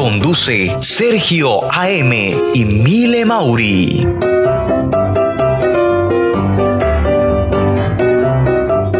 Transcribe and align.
Conduce 0.00 0.74
Sergio 0.80 1.70
AM 1.70 2.10
y 2.54 2.64
Mile 2.64 3.26
Mauri. 3.26 4.08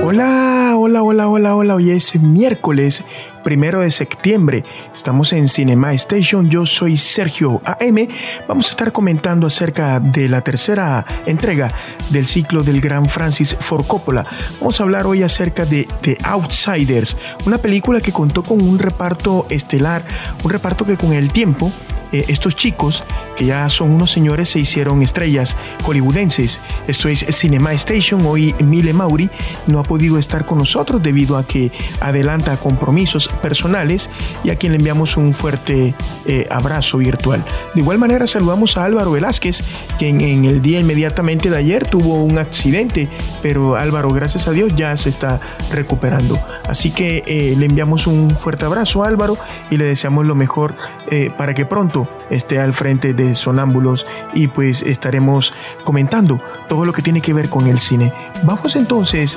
Hola, 0.04 0.74
hola, 0.76 1.02
hola, 1.02 1.26
hola, 1.26 1.56
hola. 1.56 1.74
Hoy 1.76 1.92
es 1.92 2.14
miércoles 2.16 3.02
primero 3.42 3.80
de 3.80 3.90
septiembre. 3.90 4.64
Estamos 4.94 5.32
en 5.32 5.48
Cinema 5.48 5.92
Station. 5.94 6.48
Yo 6.48 6.66
soy 6.66 6.96
Sergio 6.96 7.60
AM. 7.64 8.08
Vamos 8.48 8.68
a 8.68 8.70
estar 8.70 8.92
comentando 8.92 9.46
acerca 9.46 10.00
de 10.00 10.28
la 10.28 10.40
tercera 10.42 11.04
entrega 11.26 11.68
del 12.10 12.26
ciclo 12.26 12.62
del 12.62 12.80
gran 12.80 13.06
Francis 13.06 13.56
Ford 13.58 13.86
Coppola. 13.86 14.26
Vamos 14.60 14.80
a 14.80 14.82
hablar 14.82 15.06
hoy 15.06 15.22
acerca 15.22 15.64
de 15.64 15.86
The 16.02 16.18
Outsiders, 16.24 17.16
una 17.46 17.58
película 17.58 18.00
que 18.00 18.12
contó 18.12 18.42
con 18.42 18.62
un 18.62 18.78
reparto 18.78 19.46
estelar, 19.50 20.02
un 20.44 20.50
reparto 20.50 20.84
que 20.84 20.96
con 20.96 21.12
el 21.12 21.32
tiempo 21.32 21.72
eh, 22.12 22.24
estos 22.28 22.56
chicos 22.56 23.04
ya 23.46 23.68
son 23.68 23.90
unos 23.90 24.10
señores 24.10 24.50
se 24.50 24.58
hicieron 24.58 25.02
estrellas 25.02 25.56
hollywoodenses. 25.84 26.60
Esto 26.86 27.08
es 27.08 27.24
Cinema 27.30 27.72
Station. 27.72 28.20
Hoy 28.24 28.54
Mile 28.60 28.92
Mauri 28.92 29.30
no 29.66 29.80
ha 29.80 29.82
podido 29.82 30.18
estar 30.18 30.44
con 30.44 30.58
nosotros 30.58 31.02
debido 31.02 31.36
a 31.36 31.46
que 31.46 31.72
adelanta 32.00 32.56
compromisos 32.56 33.28
personales 33.42 34.10
y 34.44 34.50
a 34.50 34.56
quien 34.56 34.72
le 34.72 34.78
enviamos 34.78 35.16
un 35.16 35.34
fuerte 35.34 35.94
eh, 36.26 36.46
abrazo 36.50 36.98
virtual. 36.98 37.44
De 37.74 37.80
igual 37.80 37.98
manera 37.98 38.26
saludamos 38.26 38.76
a 38.76 38.84
Álvaro 38.84 39.12
Velázquez, 39.12 39.62
quien 39.98 40.20
en 40.20 40.44
el 40.44 40.62
día 40.62 40.80
inmediatamente 40.80 41.50
de 41.50 41.56
ayer 41.56 41.86
tuvo 41.86 42.22
un 42.24 42.38
accidente, 42.38 43.08
pero 43.42 43.76
Álvaro, 43.76 44.10
gracias 44.10 44.48
a 44.48 44.52
Dios, 44.52 44.74
ya 44.76 44.96
se 44.96 45.08
está 45.08 45.40
recuperando. 45.72 46.38
Así 46.68 46.90
que 46.90 47.22
eh, 47.26 47.54
le 47.56 47.66
enviamos 47.66 48.06
un 48.06 48.30
fuerte 48.30 48.64
abrazo 48.64 49.04
a 49.04 49.08
Álvaro 49.08 49.36
y 49.70 49.76
le 49.76 49.84
deseamos 49.84 50.26
lo 50.26 50.34
mejor 50.34 50.74
eh, 51.10 51.30
para 51.36 51.54
que 51.54 51.64
pronto 51.64 52.08
esté 52.30 52.58
al 52.58 52.74
frente 52.74 53.14
de 53.14 53.29
Sonámbulos 53.34 54.06
y 54.34 54.48
pues 54.48 54.82
estaremos 54.82 55.52
comentando 55.84 56.38
todo 56.68 56.84
lo 56.84 56.92
que 56.92 57.02
tiene 57.02 57.20
que 57.20 57.32
ver 57.32 57.48
con 57.48 57.66
el 57.66 57.78
cine. 57.78 58.12
Vamos 58.42 58.76
entonces 58.76 59.36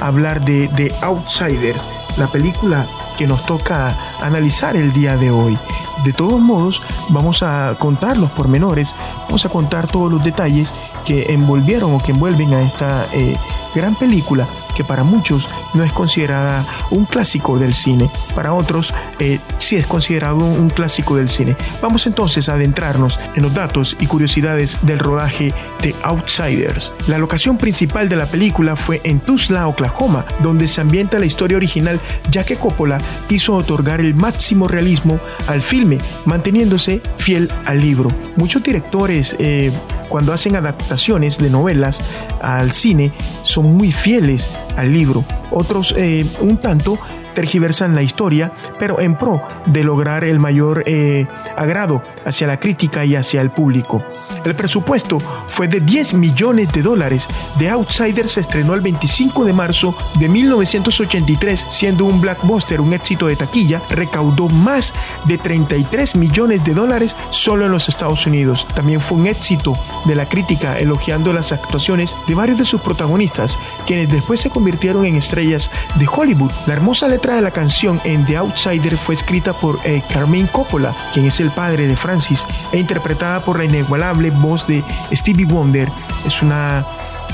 a 0.00 0.06
hablar 0.06 0.44
de 0.44 0.68
The 0.76 0.92
Outsiders, 1.02 1.88
la 2.18 2.26
película 2.28 2.86
que 3.16 3.26
nos 3.26 3.44
toca 3.44 4.16
analizar 4.20 4.76
el 4.76 4.92
día 4.92 5.16
de 5.16 5.30
hoy. 5.30 5.58
De 6.04 6.12
todos 6.14 6.40
modos, 6.40 6.82
vamos 7.10 7.42
a 7.42 7.76
contar 7.78 8.16
los 8.16 8.30
pormenores, 8.30 8.94
vamos 9.28 9.44
a 9.44 9.50
contar 9.50 9.86
todos 9.86 10.10
los 10.10 10.24
detalles 10.24 10.72
que 11.04 11.32
envolvieron 11.32 11.94
o 11.94 11.98
que 11.98 12.12
envuelven 12.12 12.54
a 12.54 12.62
esta 12.62 13.06
eh, 13.12 13.34
gran 13.74 13.96
película 13.96 14.48
que 14.74 14.84
para 14.84 15.04
muchos 15.04 15.48
no 15.74 15.84
es 15.84 15.92
considerada 15.92 16.64
un 16.90 17.04
clásico 17.04 17.58
del 17.58 17.74
cine, 17.74 18.10
para 18.34 18.52
otros 18.52 18.94
eh, 19.18 19.38
sí 19.58 19.76
es 19.76 19.86
considerado 19.86 20.36
un 20.36 20.70
clásico 20.70 21.16
del 21.16 21.28
cine. 21.28 21.56
Vamos 21.82 22.06
entonces 22.06 22.48
a 22.48 22.54
adentrarnos 22.54 23.18
en 23.34 23.42
los 23.42 23.54
datos 23.54 23.96
y 24.00 24.06
curiosidades 24.06 24.78
del 24.82 24.98
rodaje 24.98 25.52
de 25.82 25.94
Outsiders. 26.02 26.92
La 27.08 27.18
locación 27.18 27.56
principal 27.56 28.08
de 28.08 28.16
la 28.16 28.26
película 28.26 28.76
fue 28.76 29.00
en 29.04 29.20
Tulsa, 29.20 29.66
Oklahoma, 29.68 30.24
donde 30.42 30.68
se 30.68 30.80
ambienta 30.80 31.18
la 31.18 31.26
historia 31.26 31.56
original, 31.56 32.00
ya 32.30 32.44
que 32.44 32.56
Coppola 32.56 32.98
quiso 33.28 33.54
otorgar 33.54 34.00
el 34.00 34.14
máximo 34.14 34.68
realismo 34.68 35.20
al 35.46 35.62
filme, 35.62 35.98
manteniéndose 36.24 37.00
fiel 37.18 37.50
al 37.66 37.80
libro. 37.80 38.08
Muchos 38.36 38.62
directores 38.62 39.36
eh, 39.38 39.70
cuando 40.10 40.34
hacen 40.34 40.56
adaptaciones 40.56 41.38
de 41.38 41.48
novelas 41.48 42.00
al 42.42 42.72
cine 42.72 43.12
son 43.44 43.76
muy 43.76 43.92
fieles 43.92 44.50
al 44.76 44.92
libro. 44.92 45.24
Otros 45.50 45.94
eh, 45.96 46.26
un 46.40 46.58
tanto 46.58 46.98
tergiversan 47.34 47.94
la 47.94 48.02
historia, 48.02 48.52
pero 48.78 49.00
en 49.00 49.16
pro 49.16 49.42
de 49.66 49.84
lograr 49.84 50.24
el 50.24 50.40
mayor 50.40 50.82
eh, 50.86 51.26
agrado 51.56 52.02
hacia 52.24 52.46
la 52.46 52.58
crítica 52.58 53.04
y 53.04 53.16
hacia 53.16 53.40
el 53.40 53.50
público. 53.50 54.02
El 54.44 54.54
presupuesto 54.54 55.18
fue 55.48 55.68
de 55.68 55.80
10 55.80 56.14
millones 56.14 56.72
de 56.72 56.82
dólares. 56.82 57.28
The 57.58 57.68
Outsider 57.70 58.26
se 58.28 58.40
estrenó 58.40 58.74
el 58.74 58.80
25 58.80 59.44
de 59.44 59.52
marzo 59.52 59.94
de 60.18 60.28
1983, 60.28 61.66
siendo 61.68 62.06
un 62.06 62.20
blockbuster, 62.20 62.80
un 62.80 62.94
éxito 62.94 63.26
de 63.26 63.36
taquilla, 63.36 63.82
recaudó 63.90 64.48
más 64.48 64.94
de 65.26 65.36
33 65.36 66.16
millones 66.16 66.64
de 66.64 66.72
dólares 66.72 67.14
solo 67.30 67.66
en 67.66 67.72
los 67.72 67.88
Estados 67.88 68.26
Unidos. 68.26 68.66
También 68.74 69.00
fue 69.00 69.18
un 69.18 69.26
éxito 69.26 69.72
de 70.06 70.14
la 70.14 70.28
crítica, 70.28 70.78
elogiando 70.78 71.32
las 71.32 71.52
actuaciones 71.52 72.16
de 72.26 72.34
varios 72.34 72.58
de 72.58 72.64
sus 72.64 72.80
protagonistas, 72.80 73.58
quienes 73.86 74.08
después 74.08 74.40
se 74.40 74.50
convirtieron 74.50 75.04
en 75.04 75.16
estrellas 75.16 75.70
de 75.96 76.06
Hollywood. 76.06 76.52
La 76.66 76.74
hermosa 76.74 77.08
letra 77.08 77.19
de 77.28 77.42
la 77.42 77.50
canción 77.50 78.00
en 78.04 78.24
The 78.26 78.38
Outsider 78.38 78.96
fue 78.96 79.14
escrita 79.14 79.52
por 79.52 79.78
eh, 79.84 80.02
Carmine 80.08 80.48
Coppola, 80.48 80.94
quien 81.12 81.26
es 81.26 81.38
el 81.38 81.50
padre 81.50 81.86
de 81.86 81.96
Francis, 81.96 82.46
e 82.72 82.78
interpretada 82.78 83.44
por 83.44 83.58
la 83.58 83.64
inigualable 83.64 84.30
voz 84.30 84.66
de 84.66 84.82
Stevie 85.12 85.44
Wonder. 85.44 85.92
Es 86.26 86.42
una 86.42 86.84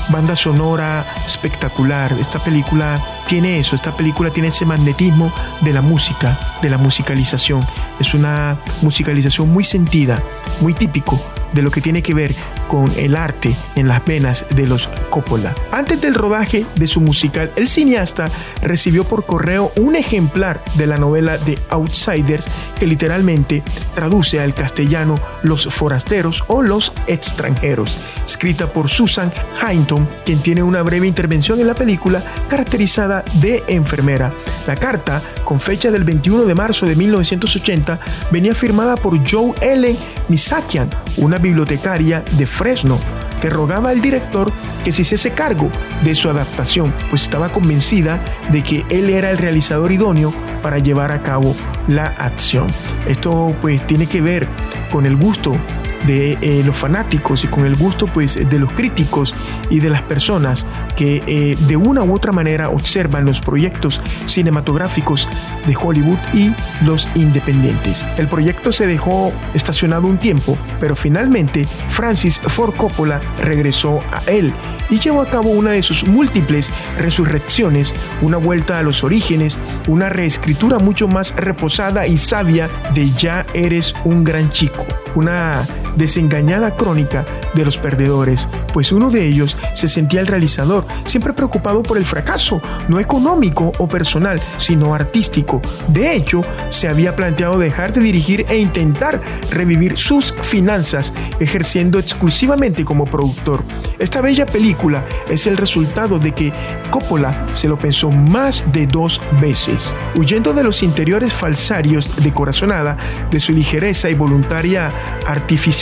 banda 0.09 0.35
sonora 0.35 1.05
espectacular. 1.25 2.13
Esta 2.19 2.37
película 2.39 3.01
tiene 3.27 3.59
eso, 3.59 3.75
esta 3.75 3.95
película 3.95 4.31
tiene 4.31 4.49
ese 4.49 4.65
magnetismo 4.65 5.31
de 5.61 5.73
la 5.73 5.81
música, 5.81 6.39
de 6.61 6.69
la 6.69 6.77
musicalización. 6.77 7.61
Es 7.99 8.13
una 8.13 8.57
musicalización 8.81 9.51
muy 9.51 9.63
sentida, 9.63 10.21
muy 10.61 10.73
típico 10.73 11.19
de 11.53 11.61
lo 11.61 11.71
que 11.71 11.81
tiene 11.81 12.01
que 12.01 12.13
ver 12.13 12.33
con 12.67 12.85
el 12.97 13.15
arte 13.15 13.55
en 13.75 13.87
las 13.87 14.03
venas 14.03 14.45
de 14.55 14.67
los 14.67 14.89
Coppola. 15.09 15.55
Antes 15.71 16.01
del 16.01 16.13
rodaje 16.13 16.65
de 16.75 16.87
su 16.87 17.01
musical, 17.01 17.51
el 17.55 17.69
cineasta 17.69 18.25
recibió 18.61 19.05
por 19.05 19.25
correo 19.25 19.71
un 19.79 19.95
ejemplar 19.95 20.61
de 20.75 20.87
la 20.87 20.97
novela 20.97 21.37
de 21.37 21.57
Outsiders 21.69 22.47
que 22.77 22.85
literalmente 22.85 23.63
traduce 23.95 24.39
al 24.39 24.53
castellano 24.53 25.15
Los 25.43 25.73
forasteros 25.73 26.43
o 26.47 26.61
Los 26.61 26.91
extranjeros, 27.07 27.97
escrita 28.25 28.67
por 28.67 28.89
Susan 28.89 29.31
Hinton, 29.61 30.07
quien 30.25 30.39
tiene 30.39 30.63
una 30.63 30.83
breve 30.83 31.07
intervención 31.07 31.59
en 31.59 31.67
la 31.67 31.75
película 31.75 32.21
caracterizada 32.49 33.16
de 33.35 33.63
enfermera. 33.67 34.31
La 34.65 34.75
carta, 34.75 35.21
con 35.43 35.59
fecha 35.59 35.91
del 35.91 36.03
21 36.03 36.45
de 36.45 36.55
marzo 36.55 36.85
de 36.85 36.95
1980, 36.95 37.99
venía 38.31 38.53
firmada 38.53 38.95
por 38.95 39.17
Joe 39.29 39.53
Ellen 39.61 39.97
Misakian, 40.27 40.89
una 41.17 41.37
bibliotecaria 41.37 42.23
de 42.37 42.45
Fresno, 42.45 42.99
que 43.39 43.49
rogaba 43.49 43.91
al 43.91 44.01
director 44.01 44.51
que 44.83 44.91
se 44.91 45.03
hiciese 45.03 45.31
cargo 45.31 45.69
de 46.03 46.15
su 46.15 46.29
adaptación, 46.29 46.93
pues 47.09 47.23
estaba 47.23 47.49
convencida 47.49 48.23
de 48.51 48.63
que 48.63 48.85
él 48.89 49.09
era 49.09 49.31
el 49.31 49.37
realizador 49.37 49.91
idóneo 49.91 50.33
para 50.61 50.79
llevar 50.79 51.11
a 51.11 51.21
cabo 51.21 51.55
la 51.87 52.05
acción. 52.05 52.67
Esto 53.07 53.55
pues 53.61 53.85
tiene 53.87 54.07
que 54.07 54.21
ver 54.21 54.47
con 54.91 55.05
el 55.05 55.15
gusto 55.15 55.57
de 56.05 56.37
eh, 56.41 56.63
los 56.65 56.75
fanáticos 56.75 57.43
y 57.43 57.47
con 57.47 57.65
el 57.65 57.75
gusto 57.75 58.07
pues 58.07 58.35
de 58.35 58.59
los 58.59 58.71
críticos 58.73 59.33
y 59.69 59.79
de 59.79 59.89
las 59.89 60.01
personas 60.03 60.65
que 60.95 61.23
eh, 61.27 61.55
de 61.67 61.77
una 61.77 62.03
u 62.03 62.13
otra 62.13 62.31
manera 62.31 62.69
observan 62.69 63.25
los 63.25 63.39
proyectos 63.39 64.01
cinematográficos 64.25 65.27
de 65.65 65.75
Hollywood 65.75 66.17
y 66.33 66.53
los 66.83 67.07
independientes. 67.15 68.05
El 68.17 68.27
proyecto 68.27 68.71
se 68.71 68.87
dejó 68.87 69.31
estacionado 69.53 70.07
un 70.07 70.17
tiempo, 70.17 70.57
pero 70.79 70.95
finalmente 70.95 71.65
Francis 71.89 72.39
Ford 72.39 72.75
Coppola 72.75 73.21
regresó 73.41 73.99
a 74.11 74.29
él 74.29 74.53
y 74.89 74.99
llevó 74.99 75.21
a 75.21 75.29
cabo 75.29 75.49
una 75.49 75.71
de 75.71 75.81
sus 75.81 76.07
múltiples 76.07 76.69
resurrecciones, 76.97 77.93
una 78.21 78.37
vuelta 78.37 78.79
a 78.79 78.83
los 78.83 79.03
orígenes, 79.03 79.57
una 79.87 80.09
reescritura 80.09 80.79
mucho 80.79 81.07
más 81.07 81.35
reposada 81.35 82.07
y 82.07 82.17
sabia 82.17 82.69
de 82.93 83.11
Ya 83.11 83.45
eres 83.53 83.93
un 84.03 84.23
gran 84.23 84.49
chico, 84.49 84.85
una 85.15 85.65
desengañada 85.97 86.75
crónica 86.75 87.25
de 87.53 87.65
los 87.65 87.77
perdedores, 87.77 88.47
pues 88.73 88.91
uno 88.91 89.09
de 89.09 89.27
ellos 89.27 89.57
se 89.73 89.87
sentía 89.87 90.21
el 90.21 90.27
realizador, 90.27 90.85
siempre 91.05 91.33
preocupado 91.33 91.83
por 91.83 91.97
el 91.97 92.05
fracaso, 92.05 92.61
no 92.87 92.99
económico 92.99 93.71
o 93.79 93.87
personal, 93.87 94.39
sino 94.57 94.93
artístico. 94.93 95.61
De 95.87 96.13
hecho, 96.13 96.41
se 96.69 96.87
había 96.87 97.15
planteado 97.15 97.57
dejar 97.59 97.93
de 97.93 98.01
dirigir 98.01 98.45
e 98.49 98.57
intentar 98.57 99.21
revivir 99.51 99.97
sus 99.97 100.33
finanzas, 100.41 101.13
ejerciendo 101.39 101.99
exclusivamente 101.99 102.85
como 102.85 103.05
productor. 103.05 103.63
Esta 103.99 104.21
bella 104.21 104.45
película 104.45 105.03
es 105.29 105.47
el 105.47 105.57
resultado 105.57 106.19
de 106.19 106.33
que 106.33 106.53
Coppola 106.91 107.47
se 107.51 107.67
lo 107.67 107.77
pensó 107.77 108.11
más 108.11 108.65
de 108.71 108.87
dos 108.87 109.19
veces. 109.41 109.95
Huyendo 110.17 110.53
de 110.53 110.63
los 110.63 110.83
interiores 110.83 111.33
falsarios 111.33 112.15
de 112.23 112.33
corazonada, 112.33 112.97
de 113.31 113.39
su 113.39 113.53
ligereza 113.53 114.09
y 114.09 114.13
voluntaria 114.13 114.91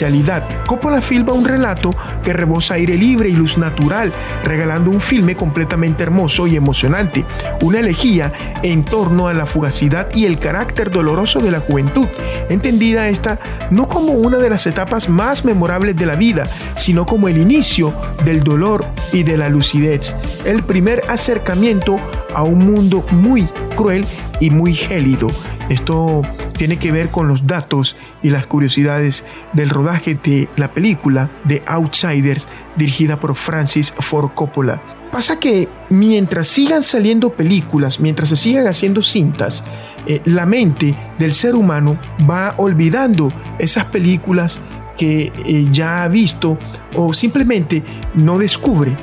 artificialidad, 0.05 0.65
Coppola 0.65 1.01
filma 1.01 1.33
un 1.33 1.45
relato 1.45 1.89
que 2.23 2.33
rebosa 2.33 2.75
aire 2.75 2.95
libre 2.95 3.29
y 3.29 3.33
luz 3.33 3.57
natural, 3.57 4.11
regalando 4.43 4.89
un 4.89 5.01
filme 5.01 5.35
completamente 5.35 6.03
hermoso 6.03 6.47
y 6.47 6.55
emocionante, 6.55 7.25
una 7.61 7.79
elegía 7.79 8.31
en 8.61 8.83
torno 8.83 9.27
a 9.27 9.33
la 9.33 9.45
fugacidad 9.45 10.07
y 10.13 10.25
el 10.25 10.39
carácter 10.39 10.91
doloroso 10.91 11.39
de 11.39 11.51
la 11.51 11.59
juventud, 11.59 12.07
entendida 12.49 13.09
esta 13.09 13.39
no 13.71 13.87
como 13.87 14.13
una 14.13 14.37
de 14.37 14.49
las 14.49 14.67
etapas 14.67 15.09
más 15.09 15.45
memorables 15.45 15.95
de 15.95 16.05
la 16.05 16.15
vida, 16.15 16.43
sino 16.75 17.05
como 17.05 17.27
el 17.27 17.37
inicio 17.37 17.93
del 18.23 18.43
dolor 18.43 18.85
y 19.11 19.23
de 19.23 19.37
la 19.37 19.49
lucidez, 19.49 20.15
el 20.45 20.63
primer 20.63 21.03
acercamiento 21.09 21.97
a 22.33 22.43
un 22.43 22.59
mundo 22.59 23.03
muy 23.11 23.47
cruel 23.75 24.05
y 24.39 24.49
muy 24.49 24.73
gélido. 24.73 25.27
Esto 25.69 26.21
tiene 26.57 26.77
que 26.77 26.91
ver 26.91 27.09
con 27.09 27.27
los 27.27 27.45
datos 27.45 27.95
y 28.23 28.29
las 28.29 28.47
curiosidades 28.47 29.25
del 29.53 29.69
rodaje 29.69 30.15
de 30.15 30.47
la 30.55 30.71
película 30.71 31.29
The 31.47 31.63
Outsiders 31.67 32.47
dirigida 32.75 33.19
por 33.19 33.35
Francis 33.35 33.93
Ford 33.99 34.31
Coppola. 34.33 34.81
Pasa 35.11 35.39
que 35.39 35.69
mientras 35.89 36.47
sigan 36.47 36.83
saliendo 36.83 37.29
películas, 37.29 37.99
mientras 37.99 38.29
se 38.29 38.35
sigan 38.35 38.67
haciendo 38.67 39.01
cintas, 39.01 39.63
eh, 40.07 40.21
la 40.25 40.45
mente 40.45 40.95
del 41.17 41.33
ser 41.33 41.55
humano 41.55 41.97
va 42.29 42.53
olvidando 42.57 43.31
esas 43.57 43.85
películas 43.85 44.59
que 44.97 45.31
eh, 45.45 45.67
ya 45.71 46.03
ha 46.03 46.07
visto 46.07 46.57
o 46.95 47.13
simplemente 47.13 47.83
no 48.13 48.37
descubre 48.37 48.95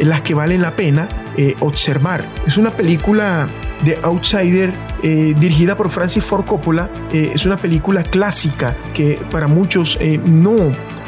las 0.00 0.22
que 0.22 0.34
valen 0.34 0.62
la 0.62 0.74
pena 0.74 1.08
eh, 1.36 1.54
observar. 1.60 2.24
Es 2.46 2.56
una 2.56 2.70
película 2.70 3.48
de 3.84 3.98
Outsider 4.02 4.72
dirigida 5.02 5.76
por 5.76 5.90
Francis 5.90 6.24
Ford 6.24 6.44
Coppola. 6.44 6.90
es 7.12 7.46
una 7.46 7.56
película 7.56 8.02
clásica 8.02 8.76
que 8.92 9.18
para 9.30 9.46
muchos 9.46 9.98
no 10.26 10.56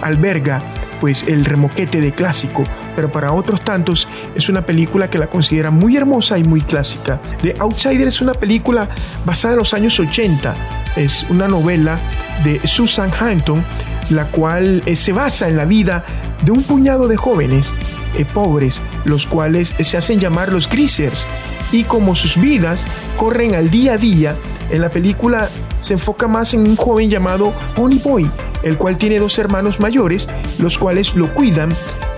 alberga 0.01 0.63
pues 1.03 1.25
el 1.25 1.45
remoquete 1.45 2.01
de 2.01 2.13
clásico, 2.13 2.63
pero 2.95 3.11
para 3.11 3.33
otros 3.33 3.65
tantos 3.65 4.07
es 4.37 4.49
una 4.49 4.65
película 4.65 5.11
que 5.11 5.19
la 5.19 5.27
considera 5.27 5.73
muy 5.73 5.97
hermosa 5.97 6.39
y 6.39 6.45
muy 6.45 6.61
clásica. 6.61 7.21
The 7.43 7.57
Outsider 7.59 8.07
es 8.07 8.21
una 8.21 8.35
película 8.35 8.89
basada 9.25 9.55
en 9.55 9.59
los 9.59 9.75
años 9.75 9.99
80, 9.99 10.55
es 10.95 11.27
una 11.29 11.49
novela 11.49 11.99
de 12.45 12.61
Susan 12.69 13.11
Hampton, 13.19 13.65
la 14.11 14.27
cual 14.27 14.85
eh, 14.87 14.95
se 14.95 15.13
basa 15.13 15.49
en 15.49 15.57
la 15.57 15.65
vida 15.65 16.05
de 16.45 16.53
un 16.53 16.63
puñado 16.63 17.09
de 17.09 17.17
jóvenes 17.17 17.75
eh, 18.17 18.25
pobres, 18.25 18.81
los 19.05 19.27
cuales 19.27 19.75
se 19.81 19.97
hacen 19.97 20.21
llamar 20.21 20.53
los 20.53 20.69
Grisers, 20.69 21.27
y 21.73 21.85
como 21.85 22.15
sus 22.15 22.41
vidas 22.41 22.87
corren 23.17 23.55
al 23.55 23.71
día 23.71 23.95
a 23.95 23.99
día, 23.99 24.37
en 24.71 24.81
la 24.81 24.91
película 24.91 25.49
se 25.81 25.95
enfoca 25.95 26.29
más 26.29 26.55
en 26.55 26.61
un 26.61 26.77
joven 26.77 27.11
llamado 27.11 27.53
Pony 27.75 27.99
Boy, 28.03 28.31
el 28.63 28.77
cual 28.77 28.97
tiene 28.97 29.19
dos 29.19 29.39
hermanos 29.39 29.81
mayores, 29.81 30.29
los 30.59 30.79
cuales 30.79 31.15
lo 31.15 31.33
cuidan, 31.35 31.71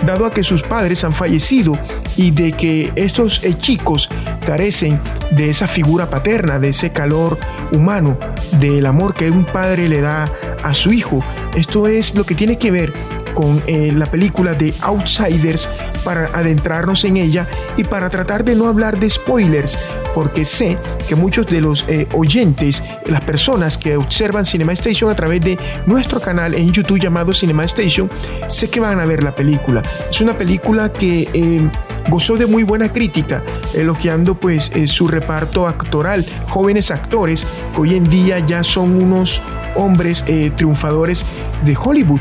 dado 0.04 0.26
a 0.26 0.32
que 0.32 0.42
sus 0.42 0.62
padres 0.62 1.02
han 1.04 1.14
fallecido 1.14 1.72
y 2.16 2.30
de 2.30 2.52
que 2.52 2.92
estos 2.94 3.42
eh, 3.42 3.56
chicos 3.56 4.08
carecen 4.44 5.00
de 5.30 5.50
esa 5.50 5.66
figura 5.66 6.10
paterna, 6.10 6.58
de 6.58 6.68
ese 6.68 6.92
calor 6.92 7.38
humano, 7.72 8.18
del 8.60 8.84
amor 8.86 9.14
que 9.14 9.30
un 9.30 9.44
padre 9.44 9.88
le 9.88 10.00
da 10.00 10.26
a 10.62 10.74
su 10.74 10.92
hijo. 10.92 11.24
Esto 11.56 11.86
es 11.86 12.14
lo 12.14 12.24
que 12.24 12.34
tiene 12.34 12.58
que 12.58 12.70
ver 12.70 12.92
con 13.34 13.62
eh, 13.66 13.92
la 13.92 14.06
película 14.06 14.54
de 14.54 14.72
Outsiders 14.80 15.68
para 16.04 16.26
adentrarnos 16.26 17.04
en 17.04 17.16
ella 17.16 17.46
y 17.76 17.84
para 17.84 18.08
tratar 18.08 18.44
de 18.44 18.54
no 18.54 18.68
hablar 18.68 18.98
de 18.98 19.10
spoilers, 19.10 19.78
porque 20.14 20.44
sé 20.44 20.78
que 21.08 21.14
muchos 21.14 21.46
de 21.46 21.60
los 21.60 21.84
eh, 21.88 22.06
oyentes, 22.14 22.82
las 23.06 23.20
personas 23.22 23.76
que 23.76 23.96
observan 23.96 24.44
Cinema 24.44 24.72
Station 24.72 25.10
a 25.10 25.16
través 25.16 25.40
de 25.40 25.58
nuestro 25.86 26.20
canal 26.20 26.54
en 26.54 26.70
YouTube 26.70 27.00
llamado 27.00 27.32
Cinema 27.32 27.64
Station, 27.64 28.10
sé 28.48 28.70
que 28.70 28.80
van 28.80 29.00
a 29.00 29.04
ver 29.04 29.22
la 29.22 29.34
película. 29.34 29.82
Es 30.10 30.20
una 30.20 30.36
película 30.36 30.92
que... 30.92 31.28
Eh, 31.32 31.70
gozó 32.10 32.36
de 32.36 32.44
muy 32.44 32.64
buena 32.64 32.92
crítica, 32.92 33.42
elogiando 33.72 34.34
pues 34.34 34.70
su 34.84 35.08
reparto 35.08 35.66
actoral, 35.66 36.22
jóvenes 36.50 36.90
actores 36.90 37.46
que 37.74 37.80
hoy 37.80 37.94
en 37.94 38.04
día 38.04 38.40
ya 38.40 38.62
son 38.62 39.02
unos 39.02 39.40
hombres 39.76 40.24
triunfadores 40.56 41.24
de 41.64 41.76
Hollywood. 41.76 42.20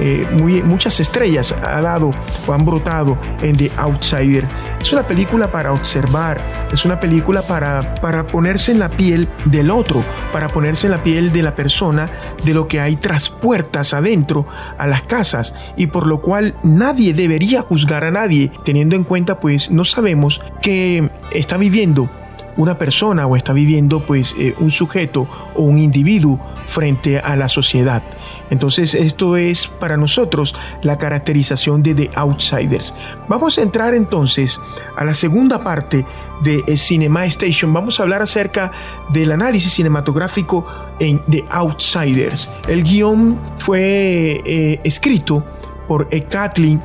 Eh, 0.00 0.26
muy, 0.40 0.62
muchas 0.62 1.00
estrellas 1.00 1.54
ha 1.62 1.80
dado 1.80 2.10
o 2.46 2.52
han 2.52 2.64
brotado 2.64 3.16
en 3.42 3.56
The 3.56 3.70
Outsider. 3.76 4.46
Es 4.80 4.92
una 4.92 5.06
película 5.06 5.50
para 5.50 5.72
observar, 5.72 6.40
es 6.72 6.84
una 6.84 6.98
película 6.98 7.42
para, 7.42 7.94
para 7.96 8.26
ponerse 8.26 8.72
en 8.72 8.78
la 8.78 8.88
piel 8.88 9.28
del 9.44 9.70
otro, 9.70 10.02
para 10.32 10.48
ponerse 10.48 10.86
en 10.86 10.92
la 10.92 11.02
piel 11.02 11.32
de 11.32 11.42
la 11.42 11.54
persona, 11.54 12.10
de 12.44 12.54
lo 12.54 12.66
que 12.66 12.80
hay 12.80 12.96
tras 12.96 13.28
puertas 13.28 13.94
adentro 13.94 14.46
a 14.78 14.86
las 14.86 15.02
casas 15.02 15.54
y 15.76 15.86
por 15.86 16.06
lo 16.06 16.20
cual 16.20 16.54
nadie 16.62 17.14
debería 17.14 17.62
juzgar 17.62 18.04
a 18.04 18.10
nadie, 18.10 18.50
teniendo 18.64 18.96
en 18.96 19.04
cuenta 19.04 19.38
pues 19.38 19.70
no 19.70 19.84
sabemos 19.84 20.40
que 20.60 21.08
está 21.32 21.56
viviendo 21.56 22.08
una 22.56 22.76
persona 22.76 23.26
o 23.26 23.36
está 23.36 23.52
viviendo 23.52 24.00
pues 24.00 24.34
eh, 24.38 24.54
un 24.58 24.70
sujeto 24.70 25.26
o 25.54 25.62
un 25.62 25.78
individuo 25.78 26.38
frente 26.72 27.18
a 27.18 27.36
la 27.36 27.48
sociedad. 27.48 28.02
Entonces 28.50 28.94
esto 28.94 29.36
es 29.36 29.66
para 29.66 29.96
nosotros 29.96 30.54
la 30.82 30.98
caracterización 30.98 31.82
de 31.82 31.94
The 31.94 32.10
Outsiders. 32.14 32.94
Vamos 33.28 33.56
a 33.56 33.62
entrar 33.62 33.94
entonces 33.94 34.60
a 34.96 35.04
la 35.04 35.14
segunda 35.14 35.62
parte 35.62 36.04
de 36.42 36.62
eh, 36.66 36.76
Cinema 36.76 37.24
Station. 37.26 37.72
Vamos 37.72 37.98
a 37.98 38.02
hablar 38.02 38.22
acerca 38.22 38.72
del 39.10 39.32
análisis 39.32 39.72
cinematográfico 39.72 40.66
en 40.98 41.20
The 41.30 41.44
Outsiders. 41.50 42.48
El 42.68 42.82
guion 42.82 43.38
fue 43.58 44.42
eh, 44.44 44.80
escrito 44.84 45.44
por 45.88 46.08
eh, 46.10 46.22
Kathleen 46.22 46.82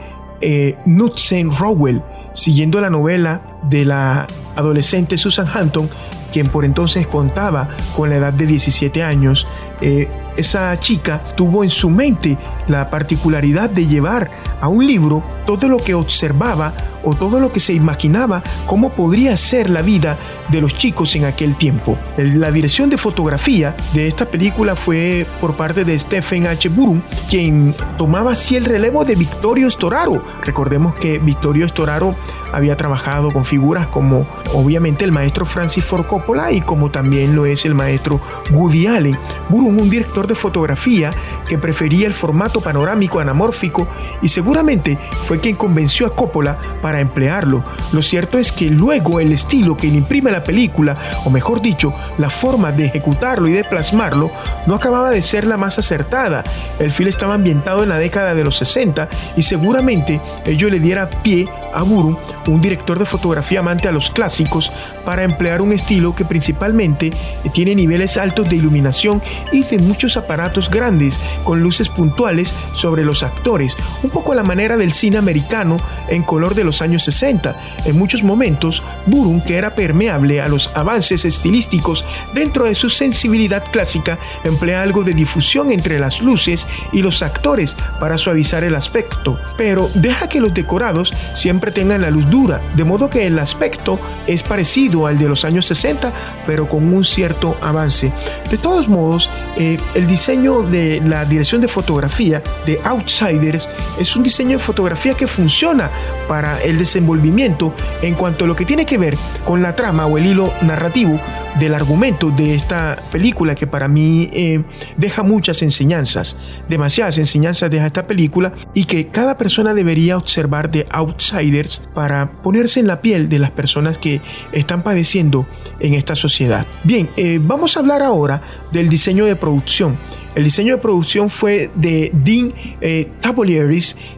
Knudsen 0.85 1.51
Rowell, 1.57 2.01
siguiendo 2.33 2.79
la 2.79 2.91
novela 2.91 3.41
de 3.63 3.85
la 3.85 4.27
adolescente 4.55 5.17
Susan 5.17 5.47
Hampton, 5.51 5.89
quien 6.31 6.47
por 6.47 6.63
entonces 6.63 7.07
contaba 7.07 7.69
con 7.95 8.09
la 8.09 8.17
edad 8.17 8.33
de 8.33 8.45
17 8.45 9.03
años 9.03 9.47
eh, 9.81 10.07
esa 10.35 10.79
chica 10.79 11.21
tuvo 11.35 11.63
en 11.63 11.69
su 11.69 11.89
mente 11.89 12.37
la 12.67 12.89
particularidad 12.89 13.69
de 13.69 13.87
llevar 13.87 14.29
a 14.61 14.67
un 14.67 14.85
libro 14.85 15.23
todo 15.45 15.67
lo 15.67 15.77
que 15.77 15.93
observaba 15.93 16.73
o 17.03 17.13
todo 17.13 17.39
lo 17.39 17.51
que 17.51 17.59
se 17.59 17.73
imaginaba 17.73 18.43
cómo 18.65 18.89
podría 18.89 19.37
ser 19.37 19.69
la 19.69 19.81
vida 19.81 20.17
de 20.49 20.61
los 20.61 20.73
chicos 20.73 21.15
en 21.15 21.25
aquel 21.25 21.55
tiempo. 21.55 21.97
La 22.17 22.51
dirección 22.51 22.89
de 22.89 22.97
fotografía 22.97 23.75
de 23.93 24.07
esta 24.07 24.25
película 24.25 24.75
fue 24.75 25.25
por 25.39 25.55
parte 25.55 25.85
de 25.85 25.97
Stephen 25.97 26.47
H. 26.47 26.69
Burum, 26.69 27.01
quien 27.29 27.73
tomaba 27.97 28.33
así 28.33 28.55
el 28.55 28.65
relevo 28.65 29.05
de 29.05 29.15
Victorio 29.15 29.69
Storaro. 29.69 30.23
Recordemos 30.43 30.95
que 30.95 31.19
Victorio 31.19 31.67
Storaro 31.69 32.15
había 32.51 32.77
trabajado 32.77 33.31
con 33.31 33.45
figuras 33.45 33.87
como 33.87 34.25
obviamente 34.53 35.03
el 35.03 35.11
maestro 35.11 35.45
Francis 35.45 35.83
Ford 35.83 36.05
Coppola 36.05 36.51
y 36.51 36.61
como 36.61 36.89
también 36.89 37.35
lo 37.35 37.45
es 37.45 37.65
el 37.65 37.75
maestro 37.75 38.21
Woody 38.51 38.87
Allen. 38.87 39.17
Burum, 39.49 39.79
un 39.79 39.89
director 39.89 40.27
de 40.27 40.35
fotografía 40.35 41.11
que 41.47 41.57
prefería 41.57 42.07
el 42.07 42.13
formato 42.13 42.56
panorámico 42.61 43.19
anamórfico 43.19 43.87
y 44.21 44.29
seguramente 44.29 44.97
fue 45.25 45.39
quien 45.39 45.55
convenció 45.55 46.07
a 46.07 46.15
Coppola 46.15 46.57
para 46.81 46.99
emplearlo. 46.99 47.63
Lo 47.91 48.01
cierto 48.01 48.37
es 48.37 48.51
que 48.51 48.69
luego 48.69 49.19
el 49.19 49.31
estilo 49.31 49.77
que 49.77 49.87
le 49.87 49.97
imprime 49.97 50.31
la 50.31 50.43
película, 50.43 50.97
o 51.25 51.29
mejor 51.29 51.61
dicho, 51.61 51.93
la 52.17 52.29
forma 52.29 52.71
de 52.71 52.85
ejecutarlo 52.85 53.47
y 53.47 53.53
de 53.53 53.63
plasmarlo, 53.63 54.31
no 54.65 54.75
acababa 54.75 55.11
de 55.11 55.21
ser 55.21 55.45
la 55.45 55.57
más 55.57 55.77
acertada. 55.79 56.43
El 56.79 56.91
film 56.91 57.09
estaba 57.09 57.33
ambientado 57.33 57.83
en 57.83 57.89
la 57.89 57.99
década 57.99 58.33
de 58.33 58.43
los 58.43 58.57
60 58.57 59.07
y 59.35 59.43
seguramente 59.43 60.21
ello 60.45 60.69
le 60.69 60.79
diera 60.79 61.09
pie 61.09 61.47
a 61.73 61.83
Buru, 61.83 62.17
un 62.47 62.61
director 62.61 62.97
de 62.97 63.05
fotografía 63.05 63.59
amante 63.59 63.87
a 63.87 63.91
los 63.91 64.09
clásicos, 64.09 64.71
para 65.05 65.23
emplear 65.23 65.61
un 65.61 65.71
estilo 65.71 66.15
que 66.15 66.25
principalmente 66.25 67.11
tiene 67.53 67.75
niveles 67.75 68.17
altos 68.17 68.49
de 68.49 68.57
iluminación 68.57 69.21
y 69.51 69.63
de 69.63 69.79
muchos 69.79 70.17
aparatos 70.17 70.69
grandes 70.69 71.19
con 71.43 71.61
luces 71.61 71.87
puntuales 71.89 72.46
sobre 72.73 73.03
los 73.03 73.23
actores, 73.23 73.75
un 74.03 74.09
poco 74.09 74.31
a 74.31 74.35
la 74.35 74.43
manera 74.43 74.77
del 74.77 74.93
cine 74.93 75.17
americano 75.17 75.77
en 76.07 76.23
color 76.23 76.55
de 76.55 76.63
los 76.63 76.81
años 76.81 77.03
60. 77.03 77.55
En 77.85 77.97
muchos 77.97 78.23
momentos, 78.23 78.83
Burun, 79.05 79.41
que 79.41 79.57
era 79.57 79.75
permeable 79.75 80.41
a 80.41 80.49
los 80.49 80.69
avances 80.75 81.25
estilísticos 81.25 82.05
dentro 82.33 82.65
de 82.65 82.75
su 82.75 82.89
sensibilidad 82.89 83.63
clásica, 83.71 84.17
emplea 84.43 84.81
algo 84.81 85.03
de 85.03 85.13
difusión 85.13 85.71
entre 85.71 85.99
las 85.99 86.21
luces 86.21 86.67
y 86.91 87.01
los 87.01 87.21
actores 87.21 87.75
para 87.99 88.17
suavizar 88.17 88.63
el 88.63 88.75
aspecto, 88.75 89.37
pero 89.57 89.89
deja 89.95 90.29
que 90.29 90.39
los 90.39 90.53
decorados 90.53 91.13
siempre 91.35 91.71
tengan 91.71 92.01
la 92.01 92.11
luz 92.11 92.29
dura, 92.29 92.61
de 92.75 92.83
modo 92.83 93.09
que 93.09 93.27
el 93.27 93.39
aspecto 93.39 93.99
es 94.27 94.43
parecido 94.43 95.07
al 95.07 95.17
de 95.17 95.27
los 95.27 95.45
años 95.45 95.65
60, 95.67 96.11
pero 96.45 96.67
con 96.67 96.93
un 96.93 97.03
cierto 97.03 97.57
avance. 97.61 98.11
De 98.49 98.57
todos 98.57 98.87
modos, 98.87 99.29
eh, 99.57 99.77
el 99.95 100.07
diseño 100.07 100.63
de 100.63 101.01
la 101.05 101.25
dirección 101.25 101.61
de 101.61 101.67
fotografía 101.67 102.36
de 102.65 102.79
Outsiders 102.83 103.67
es 103.99 104.15
un 104.15 104.23
diseño 104.23 104.57
de 104.57 104.63
fotografía 104.63 105.13
que 105.13 105.27
funciona 105.27 105.89
para 106.27 106.61
el 106.61 106.77
desenvolvimiento 106.77 107.73
en 108.01 108.15
cuanto 108.15 108.45
a 108.45 108.47
lo 108.47 108.55
que 108.55 108.65
tiene 108.65 108.85
que 108.85 108.97
ver 108.97 109.15
con 109.45 109.61
la 109.61 109.75
trama 109.75 110.05
o 110.05 110.17
el 110.17 110.25
hilo 110.25 110.51
narrativo 110.61 111.19
del 111.59 111.73
argumento 111.73 112.29
de 112.29 112.55
esta 112.55 112.97
película 113.11 113.55
que 113.55 113.65
para 113.67 113.87
mí 113.87 114.29
eh, 114.31 114.63
deja 114.95 115.23
muchas 115.23 115.61
enseñanzas, 115.61 116.35
demasiadas 116.69 117.17
enseñanzas 117.17 117.71
deja 117.71 117.87
esta 117.87 118.05
película 118.05 118.53
y 118.73 118.85
que 118.85 119.07
cada 119.07 119.37
persona 119.37 119.73
debería 119.73 120.17
observar 120.17 120.69
de 120.69 120.85
Outsiders 120.91 121.81
para 121.93 122.31
ponerse 122.43 122.79
en 122.79 122.87
la 122.87 123.01
piel 123.01 123.29
de 123.29 123.39
las 123.39 123.51
personas 123.51 123.97
que 123.97 124.21
están 124.51 124.83
padeciendo 124.83 125.47
en 125.79 125.93
esta 125.93 126.15
sociedad. 126.15 126.65
Bien, 126.83 127.09
eh, 127.17 127.39
vamos 127.41 127.75
a 127.75 127.79
hablar 127.79 128.03
ahora 128.03 128.41
del 128.71 128.89
diseño 128.89 129.25
de 129.25 129.35
producción. 129.35 129.97
El 130.37 130.43
diseño 130.43 130.75
de 130.75 130.81
producción 130.83 131.31
fue 131.31 131.71
de 131.73 132.11
Dean 132.13 132.53
eh, 132.79 133.09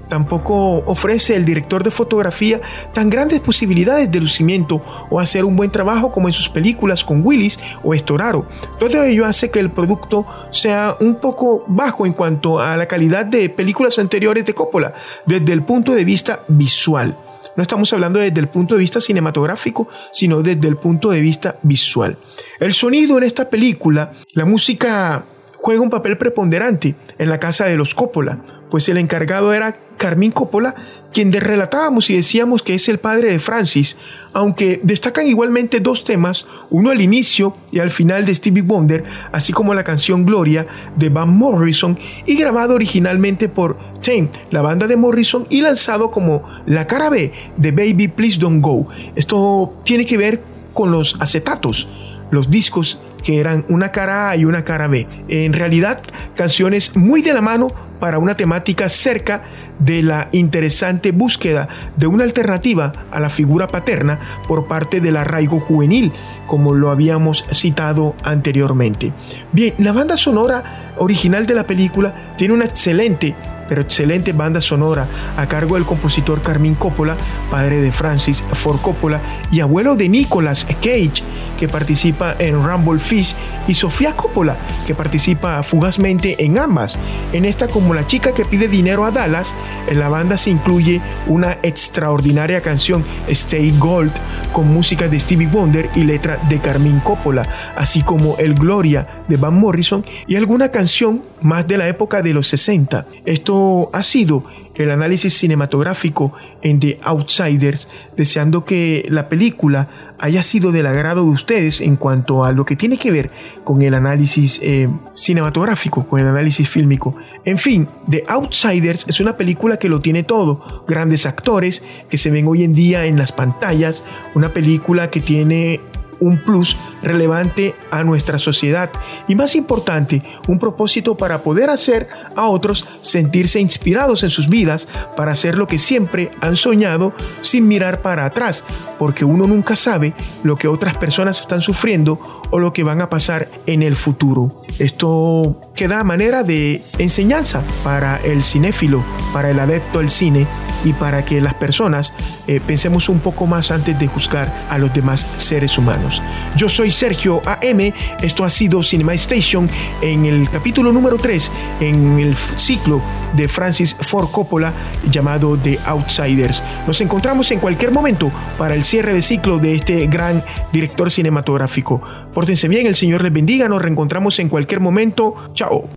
Tampoco 0.10 0.84
ofrece 0.86 1.38
el 1.38 1.46
director 1.46 1.82
de 1.82 1.92
fotografía 1.92 2.60
tan 2.94 3.10
grandes 3.10 3.40
posibilidades 3.40 4.12
de 4.12 4.20
lucimiento 4.20 4.84
o 5.10 5.22
hacer 5.22 5.46
un 5.46 5.56
buen 5.56 5.72
trabajo 5.72 6.12
como 6.12 6.28
en 6.28 6.34
sus 6.34 6.50
películas 6.50 7.06
con 7.06 7.26
Willis 7.26 7.58
o 7.86 7.94
Estoraro. 7.94 8.46
Todo 8.82 9.02
ello 9.02 9.26
hace 9.26 9.50
que 9.50 9.62
el 9.62 9.70
producto 9.70 10.26
sea 10.52 10.98
un 11.00 11.22
poco 11.22 11.64
bajo 11.68 12.06
en 12.06 12.12
cuanto 12.12 12.60
a 12.60 12.76
la 12.76 12.86
calidad 12.86 13.26
de 13.26 13.48
películas 13.48 13.98
anteriores 13.98 14.46
de 14.46 14.54
Coppola 14.54 14.94
desde 15.26 15.54
el 15.54 15.62
punto 15.62 15.94
de 15.94 16.04
vista 16.04 16.42
visual. 16.50 17.16
No 17.56 17.62
estamos 17.62 17.94
hablando 17.94 18.20
desde 18.20 18.42
el 18.42 18.50
punto 18.50 18.76
de 18.76 18.82
vista 18.82 19.00
cinematográfico, 19.00 19.88
sino 20.12 20.42
desde 20.42 20.68
el 20.68 20.76
punto 20.76 21.12
de 21.12 21.22
vista 21.22 21.56
visual. 21.62 22.18
El 22.60 22.74
sonido 22.74 23.18
en 23.18 23.24
esta 23.24 23.50
película, 23.50 24.12
la 24.34 24.44
música 24.44 25.24
juega 25.70 25.84
un 25.84 25.92
papel 25.92 26.18
preponderante 26.18 26.96
en 27.20 27.30
la 27.30 27.40
casa 27.40 27.66
de 27.66 27.78
los 27.78 27.94
Coppola, 27.94 28.40
pues 28.72 28.90
el 28.90 28.98
encargado 28.98 29.54
era 29.54 29.76
Carmín 29.98 30.32
Coppola, 30.32 30.74
quien 31.14 31.32
relatábamos 31.32 32.10
y 32.10 32.16
decíamos 32.16 32.64
que 32.64 32.74
es 32.74 32.90
el 32.90 32.98
padre 32.98 33.30
de 33.30 33.38
Francis, 33.38 33.96
aunque 34.34 34.80
destacan 34.82 35.28
igualmente 35.28 35.80
dos 35.80 36.04
temas, 36.04 36.48
uno 36.72 36.90
al 36.90 37.02
inicio 37.02 37.56
y 37.72 37.78
al 37.78 37.92
final 37.92 38.26
de 38.26 38.34
Stevie 38.34 38.64
Wonder, 38.64 39.04
así 39.32 39.54
como 39.54 39.76
la 39.76 39.84
canción 39.84 40.26
Gloria 40.26 40.66
de 40.96 41.10
Van 41.10 41.30
Morrison 41.30 42.00
y 42.26 42.36
grabado 42.36 42.74
originalmente 42.74 43.48
por 43.48 43.78
Tame, 44.02 44.32
la 44.50 44.64
banda 44.64 44.88
de 44.88 44.98
Morrison, 44.98 45.46
y 45.52 45.62
lanzado 45.62 46.10
como 46.10 46.46
la 46.66 46.88
cara 46.88 47.12
B 47.12 47.32
de 47.58 47.72
Baby 47.72 48.08
Please 48.08 48.40
Don't 48.40 48.64
Go. 48.64 48.88
Esto 49.16 49.76
tiene 49.84 50.08
que 50.08 50.18
ver 50.18 50.42
con 50.74 50.92
los 50.92 51.16
acetatos, 51.20 51.88
los 52.32 52.50
discos 52.50 53.02
que 53.24 53.40
eran 53.40 53.66
una 53.70 53.92
cara 53.92 54.30
A 54.30 54.36
y 54.38 54.46
una 54.46 54.64
cara 54.64 54.88
B. 54.88 55.08
En 55.28 55.54
realidad, 55.54 56.02
canciones 56.36 56.96
muy 56.96 57.22
de 57.22 57.34
la 57.34 57.42
mano 57.42 57.68
para 58.00 58.18
una 58.18 58.36
temática 58.36 58.88
cerca 58.90 59.44
de 59.80 60.02
la 60.02 60.30
interesante 60.32 61.12
búsqueda 61.12 61.68
de 61.98 62.08
una 62.08 62.24
alternativa 62.24 62.92
a 63.12 63.20
la 63.20 63.30
figura 63.30 63.68
paterna 63.68 64.20
por 64.48 64.68
parte 64.68 65.02
del 65.02 65.18
arraigo 65.18 65.60
juvenil, 65.60 66.12
como 66.48 66.74
lo 66.74 66.92
habíamos 66.92 67.44
citado 67.52 68.16
anteriormente. 68.24 69.14
Bien, 69.52 69.74
la 69.78 69.92
banda 69.92 70.18
sonora 70.18 70.94
original 70.98 71.46
de 71.46 71.56
la 71.56 71.68
película 71.68 72.32
tiene 72.38 72.54
una 72.54 72.66
excelente 72.66 73.36
pero 73.70 73.82
excelente 73.82 74.34
banda 74.34 74.60
sonora 74.60 75.08
a 75.38 75.48
cargo 75.48 75.76
del 75.76 75.86
compositor 75.86 76.42
Carmín 76.42 76.76
Coppola, 76.76 77.16
padre 77.50 77.80
de 77.80 77.92
Francis 77.92 78.44
Ford 78.54 78.82
Coppola 78.82 79.22
y 79.52 79.62
abuelo 79.62 79.96
de 79.96 80.10
Nicolas 80.10 80.66
Cage, 80.66 81.24
que 81.58 81.68
participa 81.68 82.36
en 82.40 82.64
Rumble 82.64 83.00
Fish, 83.00 83.36
y 83.68 83.76
Sofía 83.76 84.16
Coppola, 84.16 84.58
que 84.88 84.96
participa 84.96 85.62
fugazmente 85.62 86.44
en 86.44 86.58
ambas. 86.58 86.98
En 87.34 87.46
esta 87.46 87.68
como 87.68 87.94
la 87.94 88.08
chica 88.08 88.34
que 88.34 88.44
pide 88.44 88.68
dinero 88.68 89.06
a 89.06 89.12
Dallas, 89.12 89.54
en 89.88 90.00
la 90.00 90.10
banda 90.10 90.38
se 90.38 90.50
incluye 90.50 91.02
una 91.28 91.60
extraordinaria 91.62 92.62
canción 92.62 93.06
Stay 93.28 93.72
Gold 93.78 94.12
con 94.54 94.74
música 94.74 95.08
de 95.08 95.20
Stevie 95.20 95.48
Wonder 95.48 95.90
y 95.96 96.04
letra 96.04 96.40
de 96.50 96.60
Carmín 96.60 97.00
Coppola, 97.02 97.44
así 97.76 98.02
como 98.02 98.38
El 98.38 98.56
Gloria 98.56 99.24
de 99.28 99.38
Van 99.38 99.54
Morrison 99.54 100.04
y 100.28 100.36
alguna 100.36 100.70
canción 100.70 101.22
más 101.42 101.68
de 101.68 101.78
la 101.78 101.88
época 101.88 102.22
de 102.22 102.34
los 102.34 102.48
60. 102.48 103.06
Esto 103.26 103.90
ha 103.94 104.04
sido 104.04 104.44
el 104.76 104.92
análisis 104.92 105.38
cinematográfico 105.38 106.32
en 106.62 106.80
The 106.80 107.00
Outsiders, 107.04 107.90
deseando 108.16 108.64
que 108.64 109.06
la 109.10 109.28
película 109.28 109.90
haya 110.20 110.42
sido 110.42 110.72
del 110.72 110.88
agrado 110.88 111.24
de 111.24 111.32
ustedes 111.32 111.82
en 111.82 111.98
cuanto 111.98 112.46
a 112.46 112.54
lo 112.54 112.66
que 112.66 112.78
tiene 112.78 112.98
que 112.98 113.12
ver 113.12 113.30
con 113.66 113.82
el 113.82 113.94
análisis 113.94 114.60
eh, 114.64 114.88
cinematográfico, 115.16 116.08
con 116.08 116.20
el 116.20 116.28
análisis 116.28 116.68
fílmico. 116.68 117.14
En 117.44 117.58
fin, 117.58 117.88
The 118.10 118.24
Outsiders 118.28 119.06
es 119.08 119.20
una 119.20 119.36
película 119.36 119.78
que 119.78 119.90
lo 119.90 120.00
tiene 120.00 120.24
todo, 120.24 120.86
grandes 120.88 121.26
actores 121.26 121.84
que 122.10 122.18
se 122.18 122.32
ven 122.32 122.48
hoy 122.48 122.64
en 122.64 122.74
día 122.74 123.06
en 123.06 123.18
las 123.18 123.34
pantallas, 123.34 124.04
una 124.34 124.54
película 124.54 125.10
que 125.10 125.20
tiene 125.20 125.82
un 126.20 126.38
plus 126.44 126.76
relevante 127.02 127.76
a 127.92 128.04
nuestra 128.04 128.38
sociedad 128.38 128.90
y 129.28 129.36
más 129.36 129.56
importante, 129.56 130.22
un 130.48 130.60
propósito 130.60 131.16
para 131.18 131.44
poder 131.44 131.70
hacer 131.70 132.08
a 132.36 132.48
otros 132.48 132.88
sentirse 133.02 133.60
inspirados 133.60 134.24
en 134.24 134.30
sus 134.30 134.50
vidas 134.50 134.88
para 135.16 135.32
hacer 135.32 135.58
lo 135.58 135.68
que 135.68 135.78
siempre 135.78 136.32
han 136.42 136.56
soñado 136.56 137.14
sin 137.42 137.68
mirar 137.68 138.02
para 138.02 138.26
atrás, 138.26 138.64
porque 138.98 139.26
uno 139.26 139.48
nunca 139.48 139.76
sabe 139.76 140.14
lo 140.44 140.56
que 140.56 140.68
otras 140.68 140.98
personas 140.98 141.40
están 141.40 141.62
sufriendo 141.62 142.20
o 142.52 142.60
lo 142.60 142.74
que 142.74 142.84
van 142.84 143.02
a 143.02 143.10
pasar 143.10 143.50
en 143.66 143.84
el 143.84 143.96
futuro. 143.96 144.64
Esto 144.80 145.60
queda 145.76 146.00
a 146.00 146.04
manera 146.04 146.44
de 146.44 146.82
enseñanza 146.98 147.62
para 147.84 148.18
el 148.18 148.44
cinéfilo, 148.44 149.04
para 149.34 149.50
el 149.50 149.60
adepto 149.60 150.00
al 150.00 150.10
cine 150.10 150.48
y 150.86 150.94
para 150.94 151.26
que 151.26 151.42
las 151.42 151.54
personas 151.56 152.14
eh, 152.48 152.62
pensemos 152.66 153.10
un 153.10 153.20
poco 153.20 153.46
más 153.46 153.72
antes 153.72 154.00
de 154.00 154.08
juzgar 154.08 154.52
a 154.70 154.78
los 154.78 154.94
demás 154.94 155.28
seres 155.38 155.78
humanos. 155.78 156.09
Yo 156.56 156.70
soy 156.70 156.92
Sergio 156.92 157.42
AM, 157.46 157.94
esto 158.22 158.44
ha 158.44 158.50
sido 158.50 158.84
Cinema 158.84 159.14
Station 159.14 159.70
en 160.02 160.26
el 160.26 160.50
capítulo 160.50 160.92
número 160.92 161.18
3 161.18 161.52
en 161.80 162.20
el 162.20 162.36
ciclo 162.56 163.02
de 163.36 163.48
Francis 163.48 163.96
Ford 164.00 164.30
Coppola 164.32 164.74
llamado 165.10 165.58
The 165.58 165.80
Outsiders. 165.86 166.64
Nos 166.88 167.02
encontramos 167.02 167.52
en 167.52 167.60
cualquier 167.60 167.92
momento 167.92 168.32
para 168.58 168.76
el 168.76 168.84
cierre 168.84 169.14
de 169.14 169.22
ciclo 169.22 169.60
de 169.60 169.76
este 169.76 170.08
gran 170.08 170.44
director 170.72 171.12
cinematográfico. 171.12 172.02
Pórtense 172.34 172.68
bien, 172.68 172.88
el 172.88 172.96
Señor 172.96 173.22
les 173.24 173.34
bendiga, 173.34 173.68
nos 173.68 173.82
reencontramos 173.82 174.40
en 174.40 174.50
cualquier 174.50 174.80
momento. 174.80 175.36
Chao. 175.54 175.90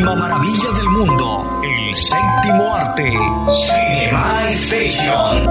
Séptima 0.00 0.16
maravilla 0.16 0.72
del 0.72 0.88
mundo, 0.88 1.60
el 1.62 1.94
séptimo 1.94 2.74
arte, 2.74 3.12
Cinema 3.50 4.48
Station. 4.50 5.44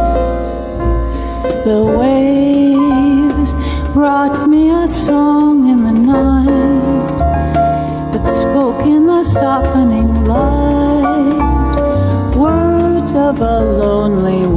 The 1.66 1.84
waves 1.84 3.54
brought 3.94 4.48
me 4.48 4.72
a 4.72 4.88
song 4.88 5.70
in 5.70 5.84
the 5.84 5.92
night 5.92 6.48
that 8.12 8.26
spoke 8.26 8.84
in 8.88 9.06
the 9.06 9.24
softening 9.24 10.26
light, 10.26 11.38
words 12.36 13.14
of 13.14 13.40
a 13.42 13.60
lonely 13.60 14.48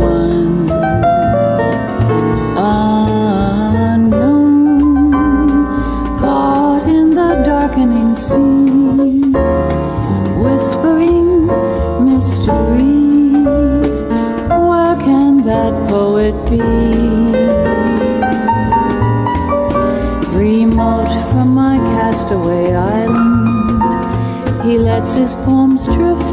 his 25.23 25.37
poems 25.37 25.87
drift. 25.87 26.32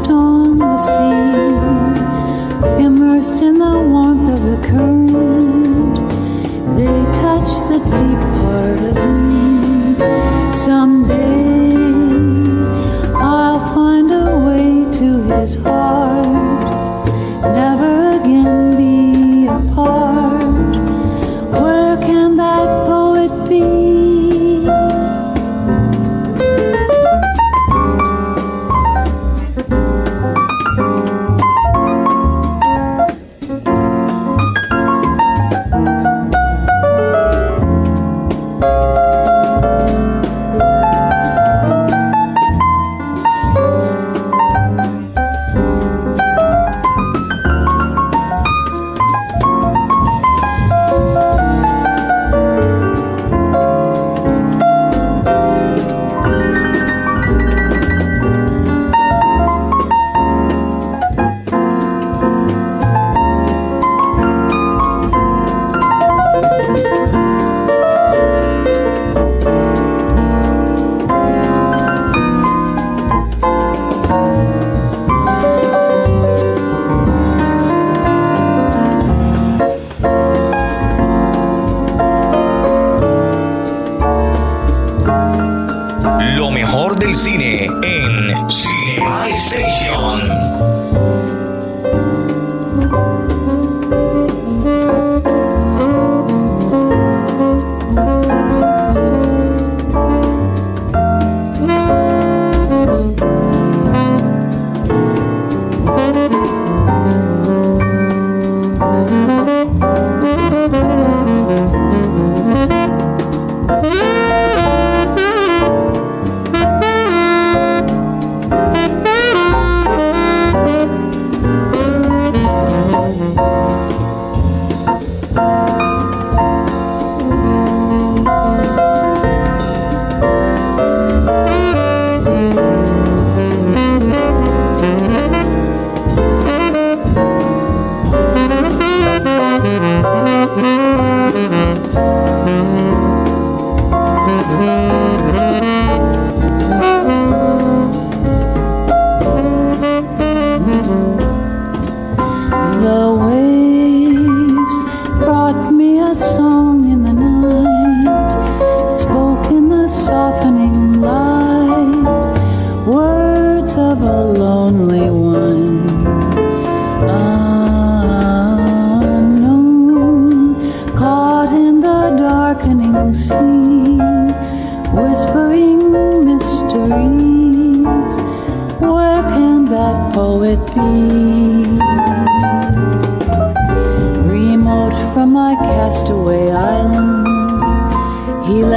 minha 155.80 156.14
sombra. 156.14 156.69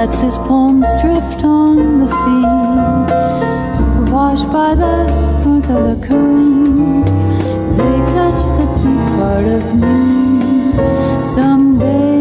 lets 0.06 0.20
his 0.20 0.38
poems 0.40 0.90
drift 1.02 1.46
on 1.46 2.00
the 2.00 2.08
sea, 2.08 2.44
washed 4.12 4.52
by 4.52 4.76
the 4.76 4.98
current 5.42 5.70
of 5.70 5.78
the 5.88 5.96
current. 6.06 7.06
They 7.78 7.98
touch 8.14 8.42
the 8.58 8.66
deep 8.82 9.04
part 9.18 9.46
of 9.46 9.64
me 9.82 11.24
someday. 11.24 12.13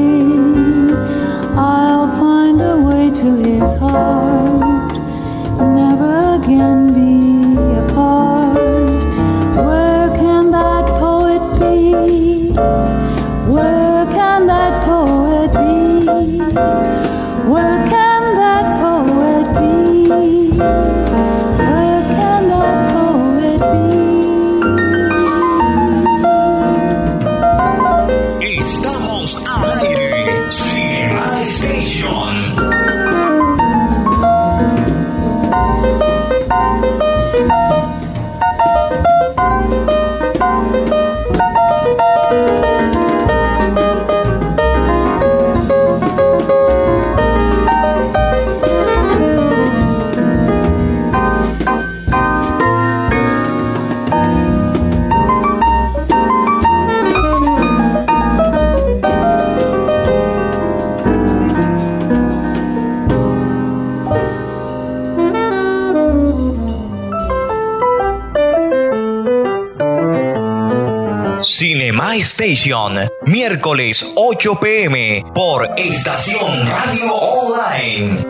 Cinema 71.42 72.14
Station, 72.18 72.94
miércoles 73.26 74.12
8 74.14 74.60
pm 74.60 75.24
por 75.34 75.68
Estación 75.76 76.68
Radio 76.68 77.14
Online. 77.16 78.26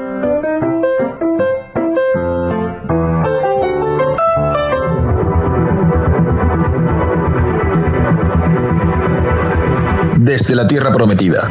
Desde 10.18 10.54
la 10.54 10.66
Tierra 10.66 10.90
Prometida. 10.90 11.50